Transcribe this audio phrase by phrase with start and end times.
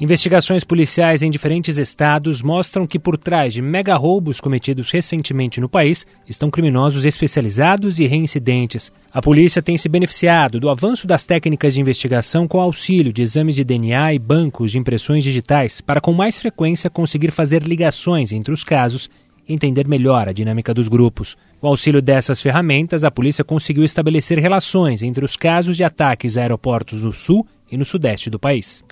[0.00, 5.68] Investigações policiais em diferentes estados mostram que por trás de mega roubos cometidos recentemente no
[5.68, 8.92] país estão criminosos especializados e reincidentes.
[9.12, 13.56] A polícia tem se beneficiado do avanço das técnicas de investigação com auxílio de exames
[13.56, 18.54] de DNA e bancos de impressões digitais para com mais frequência conseguir fazer ligações entre
[18.54, 19.10] os casos
[19.48, 21.36] e entender melhor a dinâmica dos grupos.
[21.60, 26.42] Com auxílio dessas ferramentas, a polícia conseguiu estabelecer relações entre os casos de ataques a
[26.42, 28.84] aeroportos no sul e no sudeste do país.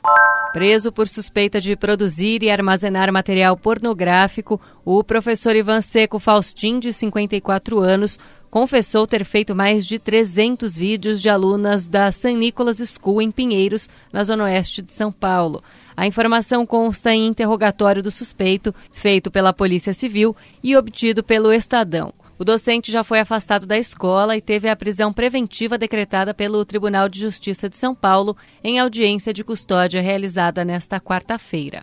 [0.57, 6.95] Preso por suspeita de produzir e armazenar material pornográfico, o professor Ivan Seco Faustin, de
[6.95, 8.19] 54 anos,
[8.51, 12.33] confessou ter feito mais de 300 vídeos de alunas da St.
[12.33, 15.63] Nicholas School em Pinheiros, na zona oeste de São Paulo.
[15.95, 22.15] A informação consta em interrogatório do suspeito, feito pela Polícia Civil e obtido pelo Estadão.
[22.39, 27.09] O docente já foi afastado da escola e teve a prisão preventiva decretada pelo Tribunal
[27.09, 31.81] de Justiça de São Paulo em audiência de custódia realizada nesta quarta-feira.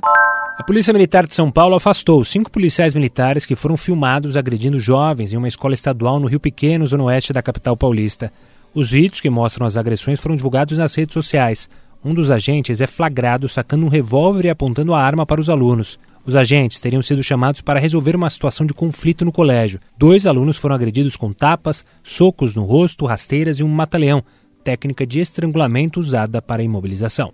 [0.55, 5.33] A Polícia Militar de São Paulo afastou cinco policiais militares que foram filmados agredindo jovens
[5.33, 8.31] em uma escola estadual no Rio Pequeno, zona oeste da capital paulista.
[8.75, 11.67] Os vídeos que mostram as agressões foram divulgados nas redes sociais.
[12.05, 15.97] Um dos agentes é flagrado sacando um revólver e apontando a arma para os alunos.
[16.25, 19.79] Os agentes teriam sido chamados para resolver uma situação de conflito no colégio.
[19.97, 24.23] Dois alunos foram agredidos com tapas, socos no rosto, rasteiras e um mata-leão,
[24.63, 27.31] técnica de estrangulamento usada para imobilização.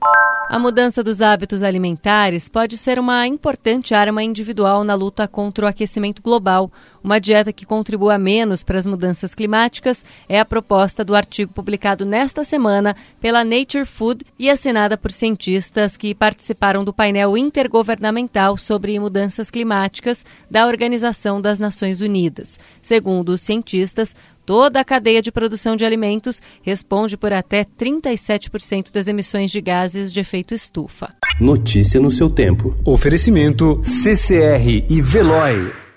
[0.50, 5.68] A mudança dos hábitos alimentares pode ser uma importante arma individual na luta contra o
[5.68, 6.72] aquecimento global.
[7.04, 12.06] Uma dieta que contribua menos para as mudanças climáticas é a proposta do artigo publicado
[12.06, 19.00] nesta semana pela Nature Food e assinada por cientistas que participaram do painel intergovernamental sobre
[19.00, 22.60] mudanças climáticas da Organização das Nações Unidas.
[22.82, 24.16] Segundo os cientistas,
[24.50, 30.12] Toda a cadeia de produção de alimentos responde por até 37% das emissões de gases
[30.12, 31.14] de efeito estufa.
[31.40, 32.76] Notícia no seu tempo.
[32.84, 35.89] Oferecimento CCR e Veloy.